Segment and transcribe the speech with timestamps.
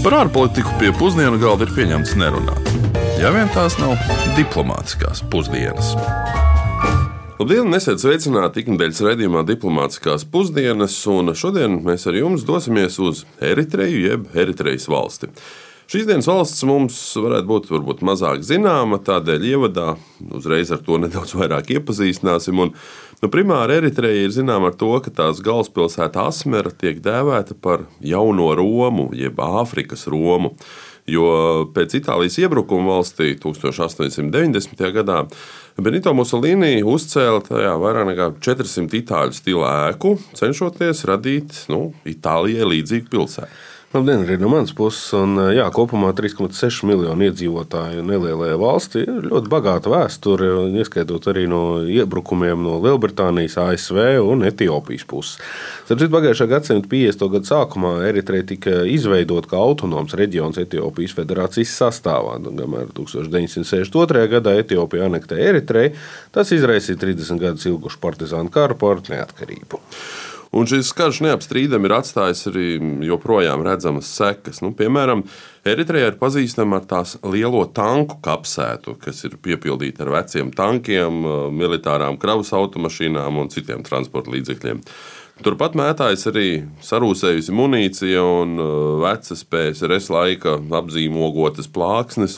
[0.00, 2.68] Par ārpolitiku pie pusdienu galda ir pieņemts nerunāt.
[3.20, 3.98] Ja vien tās nav
[4.32, 5.90] diplomātiskās pusdienas.
[7.36, 14.00] Labdien, nesiet sveicināti ikdienas raidījumā Diplomātiskās pusdienas, un šodien mēs ar jums dosimies uz Eritreju,
[14.06, 15.28] jeb Eritrejas valsti.
[15.90, 19.96] Šīs dienas valsts mums varētu būt varbūt, mazāk zināma, tādēļ ievadā
[20.38, 22.60] uzreiz ar to nedaudz vairāk iepazīstināsim.
[22.62, 22.68] Un,
[23.18, 28.52] nu, primāri Eritreja ir zināma ar to, ka tās galvaspilsēta Asmera tiek dēvēta par jauno
[28.54, 30.52] Romu, jeb Āfrikas Romu.
[31.10, 31.26] Jo
[31.74, 34.86] pēc Itālijas iebrukuma valstī 1890.
[34.94, 35.24] gadā
[35.74, 43.10] Benito Mussolini uzcēla tajā vairāk nekā 400 itāļu stila ēku, cenšoties radīt nu, Itālijai līdzīgu
[43.10, 43.50] pilsētu.
[43.90, 45.08] Labdien, arī no manas puses.
[45.18, 51.80] Un, jā, kopumā 3,6 miljonu iedzīvotāju nelielajā valstī ir ļoti bagāta vēsture, ieskaitot arī no
[51.82, 55.42] iebrukumiem no Lielbritānijas, ASV un Etiopijas puses.
[55.88, 57.26] Starp citu, pagājušā gadsimta 50.
[57.34, 62.38] gada sākumā Eritreja tika izveidota kā autonoms reģions Etiopijas federācijas sastāvā.
[62.46, 64.26] Kamēr 1962.
[64.38, 65.98] gadā Etiopija anektēja Eritreju,
[66.30, 69.82] tas izraisīja 30 gadus ilgušu partizānu karu par neatkarību.
[70.50, 72.66] Un šis karš neapstrīdami ir atstājis arī
[73.06, 74.58] joprojām redzamas sekas.
[74.64, 75.22] Nu, piemēram,
[75.62, 81.22] Eritreja ir pazīstama ar tās lielo tanku kapsētu, kas ir piepildīta ar veciem tankiem,
[81.54, 84.82] militārām kravas automašīnām un citiem transporta līdzekļiem.
[85.44, 86.48] Turpat mētājas arī
[86.84, 88.58] sarūsējusi munīcija un
[89.04, 92.34] vecas PSRS laika apzīmogotas plāksnes.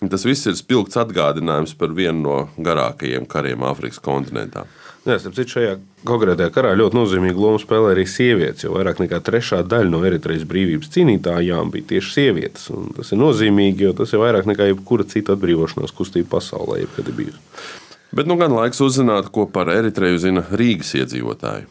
[0.00, 4.64] Tas viss ir spilgts atgādinājums par vienu no garākajiem kariem Āfrikas kontinentā.
[5.04, 5.72] Jā, citu, šajā
[6.08, 8.64] konkrētajā karā ļoti nozīmīgu lomu spēlē arī sievietes.
[8.64, 12.70] Jo vairāk nekā trešā daļa no Eritrejas brīvības cīnītājām bija tieši sievietes.
[12.72, 17.10] Un tas ir nozīmīgi, jo tas ir vairāk nekā jebkura cita atbrīvošanās kustība pasaulē, jebkad
[17.12, 17.42] ir bijusi.
[18.16, 21.68] Bet nu gan laiks uzzināt, ko par Eritreju zina Rīgas iedzīvotāji.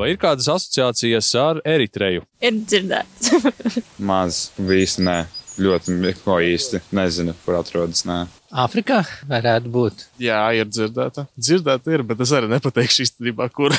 [0.00, 2.26] Vai ir kādas asociācijas ar Eritreju?
[2.42, 3.36] Ir dzirdēts.
[4.10, 5.20] Maz, visi nē
[5.60, 8.02] ļoti ko īsti nezinu, kur atrodas.
[8.08, 8.24] Nē.
[8.50, 10.06] Āfrikā varētu būt.
[10.18, 11.28] Jā, ir dzirdēta.
[11.38, 13.74] Dzirdēta ir, bet es arī nepateikšu īstenībā, kur.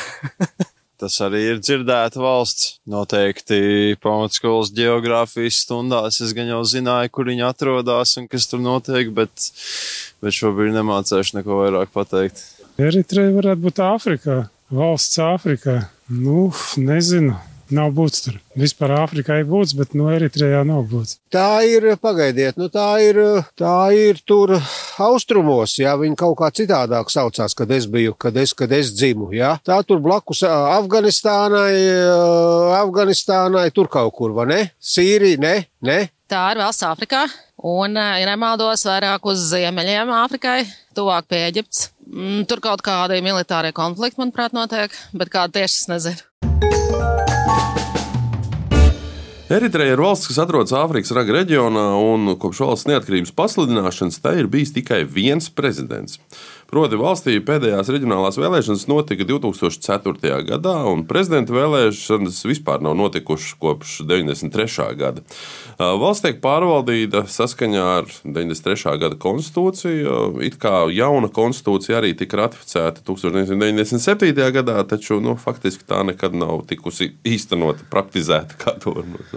[1.02, 2.78] Tas arī ir dzirdēta valsts.
[2.88, 9.10] Noteikti pamatskolas geogrāfijas stundās es gan jau zināju, kur viņi atrodas un kas tur notiek,
[9.18, 9.50] bet,
[10.22, 12.46] bet šobrīd nemācēšu neko vairāk pateikt.
[12.80, 14.38] Eritreja varētu būt Āfrikā,
[14.72, 15.82] valsts Āfrikā.
[16.12, 17.36] Nu, nezinu.
[17.72, 18.38] Nav būtis tur.
[18.60, 21.22] Vispār Āfrikā ir būtis, bet no Eritrejā nav būtis.
[21.32, 23.20] Tā ir, pagaidiet, nu tā ir,
[23.60, 24.58] tā ir tur
[25.02, 29.30] austrumos, jā, viņi kaut kā citādāk saucās, kad es biju, kad es, kad es dzimu,
[29.38, 29.54] jā.
[29.64, 31.78] Tā tur blakus Afganistānai,
[32.82, 34.60] Afganistānai, tur kaut kur, vai ne?
[34.84, 35.56] Sīrija, ne,
[35.88, 36.02] ne?
[36.32, 37.26] Tā ir valsts Āfrikā,
[37.72, 40.60] un, ja nemaldos, vairāk uz ziemeļiem Āfrikai,
[40.96, 41.90] tuvāk pie Eģiptes.
[42.12, 46.71] Mm, tur kaut kādi militārie konflikti, manuprāt, notiek, bet kāda tieši es nezinu.
[49.52, 54.48] Eritreja ir valsts, kas atrodas Āfrikas raga reģionā, un kopš valsts neatkarības pasludināšanas tai ir
[54.52, 56.22] bijis tikai viens prezidents.
[56.72, 60.38] Proti, valstī pēdējās reģionālās vēlēšanas notika 2004.
[60.48, 64.86] gadā, un prezidenta vēlēšanas vispār nav notikušas kopš 93.
[64.96, 65.26] gada.
[65.76, 68.96] Valsts tiek pārvaldīta saskaņā ar 93.
[69.04, 70.40] gada konstitūciju.
[70.48, 74.32] It kā jauna konstitūcija arī tika ratificēta 1997.
[74.56, 78.80] gadā, taču nu, faktiski tā nekad nav tikusi īstenota, praktizēta,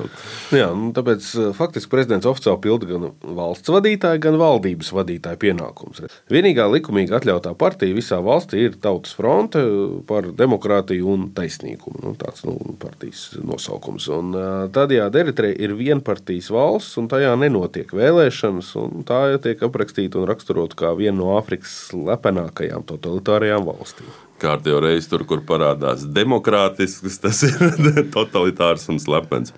[0.04, 0.52] nosaukt.
[0.54, 1.26] Jā, nu, tāpēc
[1.56, 3.06] faktiski prezidents oficiāli pilda gan
[3.36, 6.04] valsts vadītāja, gan valdības vadītāja pienākumus.
[6.32, 9.62] Vienīgā likumīga atļautā partija visā valstī ir Tautas fronte
[10.08, 12.02] par demokrātiju un taisnīgumu.
[12.04, 14.08] Nu, tāds nu, partijas nosaukums.
[14.14, 14.34] Un,
[14.74, 18.74] tādējādi Eritreja ir vienpartijas valsts, un tajā nenotiek vēlēšanas.
[19.08, 24.12] Tā tiek aprakstīta un raksturota kā viena no Āfrikas slepenākajām totalitārajām valstīm.
[24.42, 27.54] Kārtībā reizē tur, kur parādās demokrātisks, tas ir
[28.16, 29.54] totalitārs un slepens.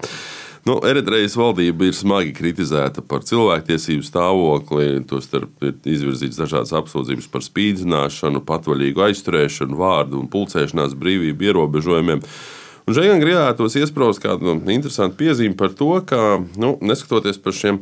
[0.66, 4.88] Nu, Eritrejas valdība ir smagi kritizēta par cilvēktiesību stāvokli.
[5.06, 12.24] Tostarp ir izvirzīts dažādas apsūdzības par spīdzināšanu, patvaļīgu aizturēšanu, vārdu un pulcēšanās brīvību ierobežojumiem.
[12.86, 17.80] Un šeit gan gribētos iesprāst kādu interesantu piezīmi par to, ka, nu, neskatoties par šiem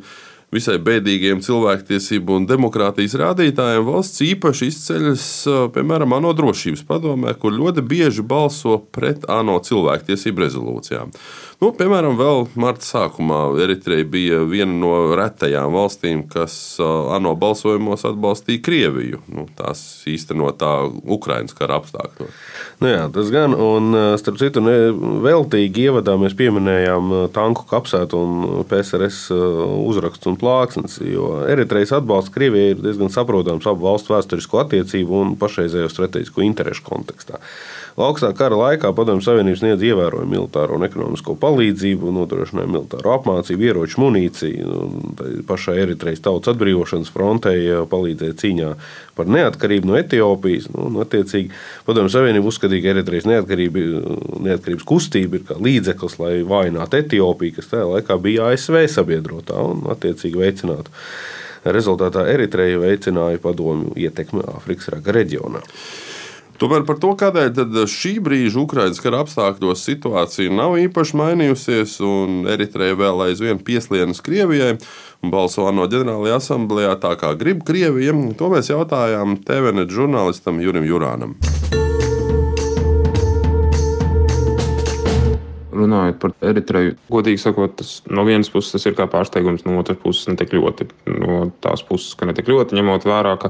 [0.54, 5.26] visai bēdīgiem cilvēktiesību un demokrātijas rādītājiem, valsts īpaši izceļas,
[5.74, 11.12] piemēram, ANO drošības padomē, kur ļoti bieži balso pret ANO cilvēktiesību rezolūcijām.
[11.62, 18.62] Nu, piemēram, vēl marta sākumā Eritreja bija viena no retajām valstīm, kas ANO balsojumos atbalstīja
[18.66, 19.22] Krieviju.
[19.32, 19.80] Nu, tās
[20.10, 20.72] īstenotā
[21.14, 22.42] Ukraiņas kara apstākļos.
[22.82, 24.64] Nu jā, tas gan, un starp citu,
[25.24, 32.74] veltīgi ievadā mēs pieminējām tanku kapsētu un PSRS uzrakstu un plāksnes, jo Eritrejas atbalsts Krievijai
[32.74, 37.40] ir diezgan saprotams abu valstu vēsturisko attiecību un pašreizējo strateģisko interešu kontekstā.
[37.94, 44.00] Augstā kara laikā Padomju Savienība sniedz ievērojumu militāro un ekonomisko palīdzību, nodrošināja militāro apmācību, ieroču
[44.02, 44.78] munīciju.
[45.46, 48.72] Pašai Eritrejas tautas atbrīvošanas frontei palīdzēja cīņā
[49.14, 50.66] par neatkarību no Etiopijas.
[50.74, 51.54] Nu, un, attiecīgi,
[51.86, 53.84] Padomju Savienība uzskatīja, ka Eritrejas neatkarība,
[54.48, 60.33] neatkarības kustība ir līdzeklis, lai vājinātu Etiopiju, kas tajā laikā bija ASV sabiedrotā un attiecīgi
[60.40, 60.92] veicinātu.
[61.64, 65.62] Rezultātā Eritreja veicināja padomju ietekmi Āfrikas raga reģionā.
[66.60, 72.94] Tomēr par to, kādēļ šī brīža Ukraiņas kara apstākļos situācija nav īpaši mainījusies, un Eritreja
[73.00, 78.70] vēl aizvien pieslienas Krievijai un balso ANO ģenerālajā asamblējā tā kā grib Krievija, to mēs
[78.70, 81.34] jautājām TVNet žurnālistam Jurim Jurānam.
[85.74, 89.98] Runājot par Eritreju, godīgi sakot, tas no vienas puses tas ir kā pārsteigums, no otras
[90.02, 90.82] puses ne tik ļoti.
[91.10, 91.30] No
[91.64, 93.48] tās puses, ka ne tik ļoti, ņemot vērā, ka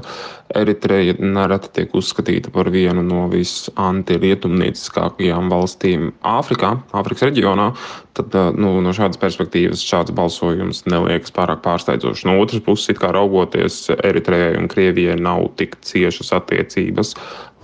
[0.55, 6.01] Eritreja nereti tiek uzskatīta par vienu no visantirietumnieciskākajām valstīm
[6.35, 7.67] Āfrikā, Āfrikas reģionā,
[8.15, 12.25] tad nu, no šādas perspektīvas šāds balsojums neliekas pārāk pārsteidzošs.
[12.29, 17.15] No otras puses, kā raugoties, Eritrejai un Krievijai nav tik ciešas attiecības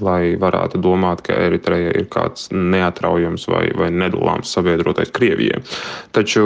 [0.04, 5.62] lai varētu domāt, ka Eritreja ir kāds neatraujams vai, vai nedalāms sabiedrotais Krievijai.
[6.16, 6.46] Taču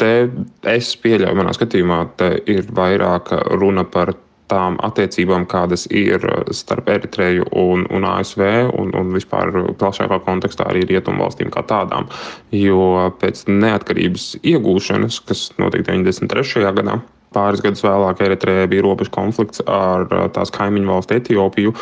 [0.00, 0.30] te
[0.68, 4.14] es pieļauju, manā skatījumā, te ir vairāk runa par
[4.50, 6.24] tām attiecībām, kādas ir
[6.56, 8.42] starp Eritreju un, un ASV,
[8.80, 12.10] un, un vispār plašākā kontekstā arī rietumvalstīm kā tādām.
[12.54, 16.66] Jo pēc neatkarības iegūšanas, kas notika 93.
[16.80, 16.98] gadā,
[17.34, 21.74] pāris gadus vēlāk Eritrejai bija robežu konflikts ar tās kaimiņu valsti Etiopiju.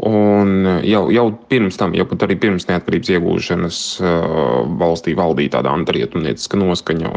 [0.00, 3.80] Un jau, jau pirms tam, jau pat arī pirms neatkarības iegūšanas,
[4.80, 7.10] valstī valdīja tāda antrietumnieciska noskaņa.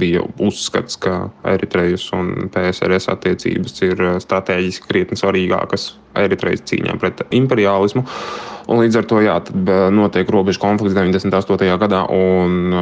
[0.00, 8.02] Bija uzskats, ka Eritrejas un PSRS attiecības ir strateģiski krietni svarīgākas Eritrejas cīņā pret imperialismu.
[8.68, 9.38] Un līdz ar to jā,
[9.94, 11.70] notiek robežu konflikts 98.
[11.84, 12.74] gadā, un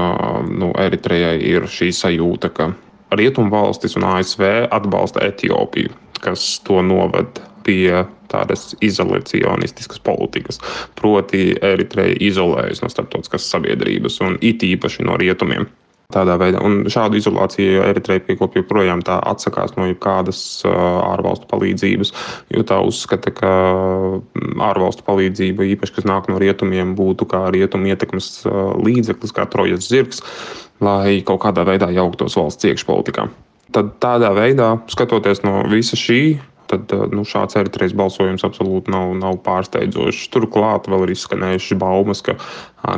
[0.49, 2.73] nu, Eritrejai ir šī sajūta, ka
[3.12, 5.93] Rietumvalstis un ASV atbalsta Etiopiju,
[6.25, 10.61] kas to noved pie tādas izolacionistiskas politikas.
[10.99, 15.69] Proti, Eritreja izolējas no starptautiskās sabiedrības un it īpaši no rietumiem.
[16.14, 20.38] Tādā veidā, un šādu izolāciju Eritreja piekopja joprojām tā atsakās no jebkādas
[20.70, 22.12] ārvalstu palīdzības,
[22.55, 23.50] jo tā uzskata, ka
[24.69, 28.31] ārvalstu palīdzība, īpaši kas nāk no rietumiem, būtu kā rietumu ietekmes
[28.87, 30.23] līdzeklis, kā trojas zirgs,
[30.78, 33.26] lai kaut kādā veidā jauktos valsts iekšpolitikā.
[33.75, 36.20] Tad tādā veidā, skatoties no visa šī
[36.71, 40.29] tad eh, nu, šāds Eritrejas balsojums absolūti nav, nav pārsteidzošs.
[40.35, 42.37] Turklāt vēl ir izskanējušas baumas, ka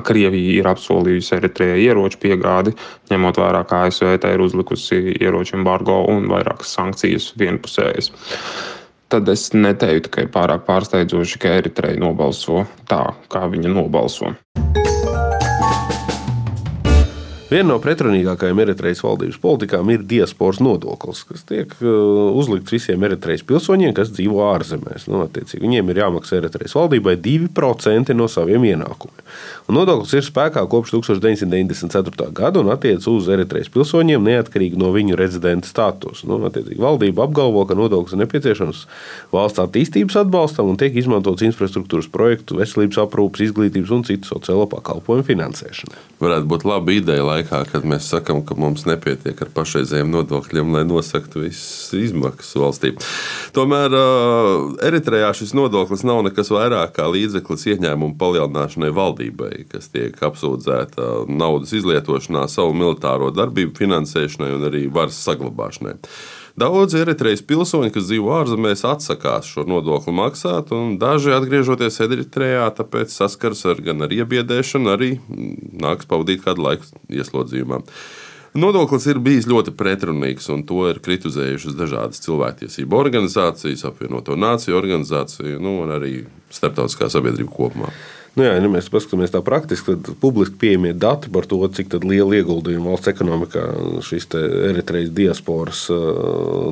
[0.05, 2.75] Krievija ir apsolījusi Eritrejai ieroču piegādi,
[3.12, 8.12] ņemot vērā, ka ASV tā ir uzlikusi ieroču embargo un vairākas sankcijas vienpusējas.
[9.09, 14.35] Tad es neteiktu, ka ir pārāk pārsteidzoši, ka Eritreja nobalso tā, kā viņa nobalso.
[17.49, 23.41] Viena no pretrunīgākajām Eritrejas valdības politikām ir diasporas nodoklis, kas tiek uh, uzlikts visiem Eritrejas
[23.49, 25.06] pilsoņiem, kas dzīvo ārzemēs.
[25.09, 29.25] Nu, viņiem ir jāmaksā Eritrejas valdībai 2% no saviem ienākumiem.
[29.65, 32.29] Un nodoklis ir spēkā kopš 1994.
[32.37, 36.29] gada un attiecas uz Eritrejas pilsoņiem neatkarīgi no viņu rezidenta statusa.
[36.29, 38.85] Nu, valdība apgalvo, ka nodoklis ir nepieciešams
[39.33, 45.25] valsts attīstības atbalstam un tiek izmantots infrastruktūras projektu, veselības aprūpas, izglītības un citu sociālo pakalpojumu
[45.33, 46.07] finansēšanai.
[46.21, 50.73] Varētu būt laba ideja, lai laikā, kad mēs sakām, ka mums nepietiek ar pašreizējiem nodokļiem,
[50.75, 52.92] lai nosaktu visas izmaksas valstī.
[53.57, 53.95] Tomēr
[54.88, 61.75] Eritrejā šis nodoklis nav nekas vairāk kā līdzeklis ieņēmumu palielināšanai valdībai, kas tiek apsūdzēta naudas
[61.78, 65.99] izlietošanā, savu militāro darbību finansēšanai un arī varas saglabāšanai.
[66.59, 73.12] Daudz Eritrejas pilsoņi, kas dzīvo ārzemēs, atsakās šo nodokli maksāt, un daži atgriežoties Eritrejā, tāpēc
[73.15, 77.83] saskars ar gan ar iebiedēšanu, arī nāks pavadīt kādu laiku ieslodzījumā.
[78.59, 85.61] Nodoklis ir bijis ļoti pretrunīgs, un to ir kritizējušas dažādas cilvēktiesību organizācijas, apvienoto nāciju organizāciju,
[85.62, 86.15] nu, un arī
[86.50, 87.93] starptautiskā sabiedrība kopumā.
[88.38, 92.37] Nu, jā, ja mēs paskatāmies tā praktiski, tad publiski pieejamie dati par to, cik liela
[92.38, 93.64] ieguldījuma valsts ekonomikā
[94.07, 95.80] šis Eritrejas diasporas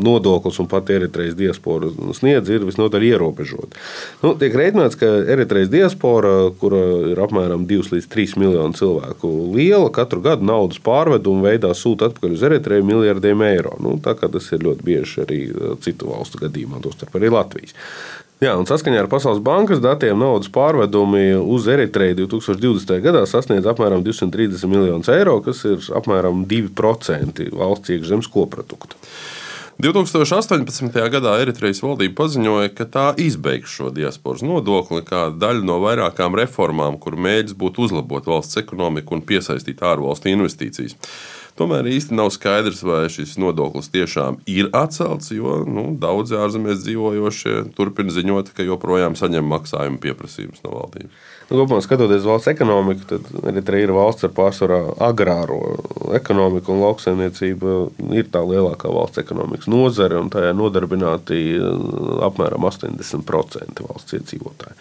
[0.04, 3.82] nodoklis un pat Eritrejas diaspora sniedz, ir visnotaļ ierobežota.
[4.22, 9.90] Nu, tiek rēķināts, ka Eritrejas diaspora, kura ir apmēram 2 līdz 3 miljonu cilvēku liela,
[9.90, 13.74] katru gadu naudas pārvedumu veidā sūta atpakaļ uz Eritreju miljardiem eiro.
[13.82, 15.40] Nu, tā kā tas ir ļoti bieži arī
[15.82, 17.74] citu valstu gadījumā, tostarp arī Latvijas.
[18.36, 22.98] Jā, un saskaņā ar Pasaules bankas datiem naudas pārvedumi uz Eritreju 2020.
[23.00, 29.00] gadā sasniedz apmēram 230 miljonus eiro, kas ir apmēram 2% valsts iekšzemes koprodukta.
[29.80, 31.00] 2018.
[31.12, 37.00] gadā Eritrejas valdība paziņoja, ka tā izbeigs šo diasporas nodokli kā daļu no vairākām reformām,
[37.00, 40.96] kur mēģis būtu uzlabot valsts ekonomiku un piesaistīt ārvalstu investīcijas.
[41.56, 47.54] Tomēr īsti nav skaidrs, vai šis nodoklis tiešām ir atcelts, jo nu, daudzi ārzemēs dzīvojošie
[47.78, 51.24] turpina ziņot, ka joprojām saņem maksājumu pieprasījumus no valdības.
[51.46, 55.60] Nu, kopumā skatoties valsts ekonomiku, tad Eritreja ir valsts ar pārsvarā agrāro
[56.18, 57.76] ekonomiku un lauksaimniecība
[58.18, 61.38] ir tā lielākā valsts ekonomikas nozare, un tajā nodarbināti
[62.26, 64.76] apmēram 80% valsts iedzīvotāji.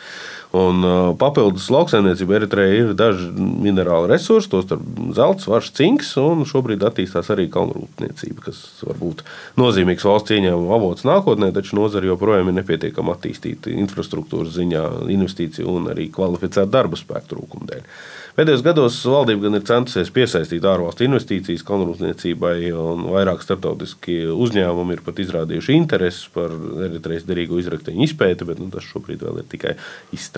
[0.56, 4.84] Un, uh, papildus lauksaimniecībai Eritreja ir daži minerāli resursi, tostarp
[5.18, 9.26] zelts, varš, cinks, un šobrīd attīstās arī kalnrūpniecība, kas var būt
[9.60, 14.86] nozīmīgs valsts ieņēmuma avots nākotnē, taču nozara joprojām ir nepietiekami attīstīta infrastruktūras ziņā,
[15.18, 17.90] investīciju un arī kvalificētu darba spēku trūkuma dēļ.
[18.36, 25.04] Pēdējos gados valdība gan ir centusies piesaistīt ārvalstu investīcijas kalnrūpniecībai, un vairāk starptautiski uzņēmumi ir
[25.06, 26.52] pat izrādījuši interesi par
[26.84, 29.78] Eritrejas derīgo izrakteņu izpēti, bet nu, tas šobrīd vēl ir tikai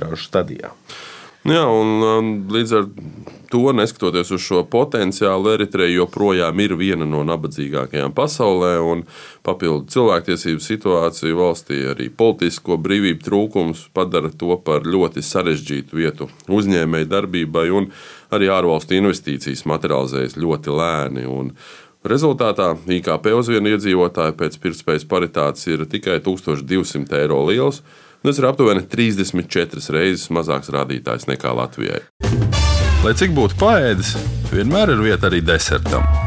[0.08, 0.72] izstrāžu stadijā.
[1.48, 2.88] Jā, un um, līdz ar
[3.48, 8.74] to, neskatoties uz šo potenciālu, Eritreja joprojām ir viena no nabadzīgākajām pasaulē.
[9.48, 17.08] Papildu cilvēktiesību situāciju valstī, arī politisko brīvību trūkums padara to par ļoti sarežģītu vietu uzņēmēju
[17.08, 17.94] darbībai, un
[18.32, 21.30] arī ārvalstu investīcijas materializējas ļoti lēni.
[22.08, 27.82] Rezultātā IKP uz vienu iedzīvotāju pēc pirktspējas paritātes ir tikai 1200 eiro liels.
[28.26, 32.02] Tas ir aptuveni 34 reizes mazāks rādītājs nekā Latvijai.
[33.06, 34.16] Lai cik būtu paēdis,
[34.52, 36.27] vienmēr ir vieta arī desertam.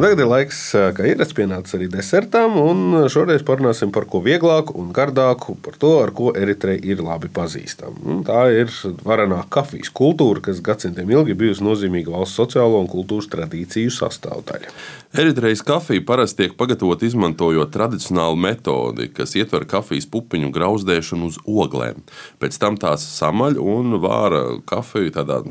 [0.00, 0.58] Tagad ir laiks,
[0.96, 5.90] kā ierasts, pienācis arī desertam, un šoreiz parunāsim par ko vieglāku un gardāku, par to,
[6.00, 8.16] ar ko Eritreja ir labi pazīstama.
[8.24, 8.72] Tā ir
[9.04, 14.72] varenā kafijas kultūra, kas gadsimtiem ilgi bijusi nozīmīga valsts sociālo un kultūras tradīciju sastāvdaļa.
[15.20, 22.00] Eritrejas kafija parasti tiek pagatavota izmantojot tradicionālu metodi, kas ietver kafijas pupiņu grauzdēšanu uz oglēm.
[22.40, 25.42] Pēc tam tās samaļ un vāra kafiju tādā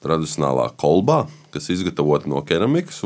[0.00, 3.04] tradicionālā kolbā, kas izgatavota no keramikas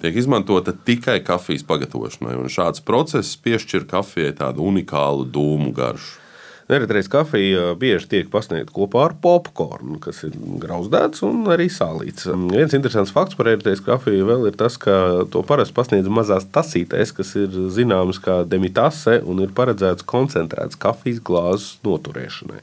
[0.00, 2.36] tiek izmantota tikai kafijas pagatavošanai.
[2.52, 6.25] Šāds process piešķir kafijai tādu unikālu dūmu garšu.
[6.66, 12.26] Eritrejas kafija bieži tiek pasniegta kopā ar popkornu, kas ir grauzdēts un arī sālīts.
[12.50, 14.96] Viens interesants fakts par eritrejas kafiju vēl ir tas, ka
[15.30, 21.22] to parasti pasniedz mazās tasītēs, kas ir zināmas kā demitase un ir paredzēts koncentrēts kafijas
[21.28, 22.58] glāzes noturēšanai.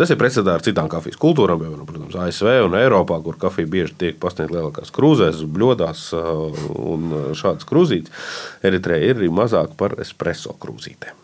[0.00, 3.98] Tas ir pretstatā ar citām kafijas kultūrām, piemēram, protams, ASV un Eiropā, kur kafija bieži
[4.00, 8.32] tiek pasniegta lielākās krūzēs, bļodās un šādas krūzītes.
[8.64, 11.20] Eritreja ir arī mazāk par espreso krūzītēm.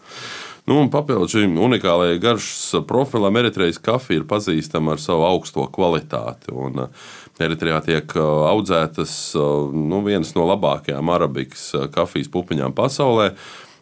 [0.69, 6.53] Nu, Papildus šim unikālajai garšas profilam, Eritrejas kafija ir pazīstama ar savu augsto kvalitāti.
[6.53, 7.07] Un, uh,
[7.41, 13.31] Eritrejā tiek uh, audzētas uh, nu, vienas no labākajām arabikas kafijas pupiņām pasaulē.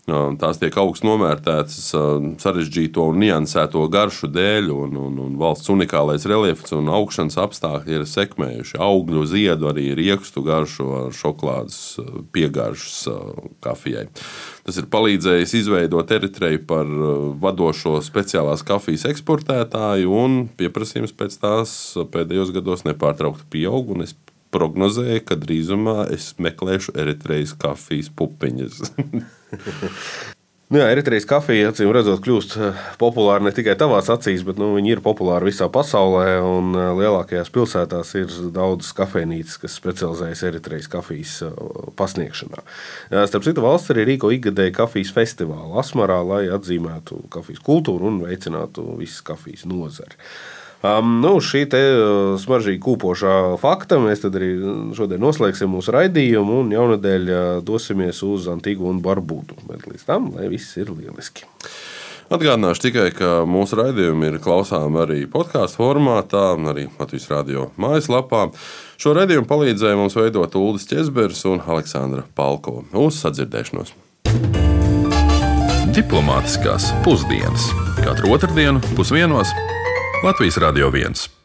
[0.06, 1.88] Tās tiek augstu novērtētas
[2.38, 8.04] sarežģīto un niansēto garšu dēļ, un, un, un valsts unikālais reliefs un augšanas apstākļi ir
[8.06, 11.80] sekmējuši augļu ziedu, arī riekstu garšu ar šokolādes
[12.30, 13.00] piegaršas
[13.66, 14.06] kafijai.
[14.62, 16.86] Tas ir palīdzējis izveidot Eritreju par
[17.42, 21.74] vadošo speciālās kafijas eksportētāju, un pieprasījums pēc tās
[22.14, 23.90] pēdējos gados nepārtraukti pieaug
[24.54, 28.82] prognozēja, ka drīzumā es meklēšu Eritrejas kafijas pupiņas.
[30.66, 34.72] Nu jā, Eritrejas kafija, acīm redzot, kļūst eh, populāra ne tikai tavās acīs, bet nu,
[34.74, 36.24] viņi ir populāri visā pasaulē.
[36.40, 41.54] Eh, lielākajās pilsētās ir daudzas kafejnīcas, kas specializējas Eritrejas kafijas eh,
[41.94, 42.66] pasniegšanā.
[43.30, 48.88] Starp citu, valsts arī rīko ikgadēju kafijas festivālu Asmarā, lai atzīmētu kafijas kultūru un veicinātu
[48.98, 50.18] visas kafijas nozari.
[50.84, 54.50] Um, nu, šī uh, smaržīgi kūpošā fakta mēs arī
[54.96, 59.56] šodien noslēgsim mūsu raidījumu un jaunadēļ uh, dosimies uz Antigu un Barbudu.
[59.66, 61.48] Bet līdz tam, lai viss ir lieliski.
[62.26, 68.48] Atgādināšu tikai, ka mūsu raidījumi ir klausāmi arī podkāstu formātā, arī Latvijas radio mājaslapā.
[68.98, 72.82] Šo raidījumu palīdzēja mums veidot Ulris Česbergs un Aleksandra Palko.
[72.98, 73.94] Uz sadzirdēšanos!
[75.96, 77.70] Diplomātiskās pusdienas
[78.02, 79.54] katru otrdienu pusdienos
[80.22, 81.35] Latvijas Radio 1.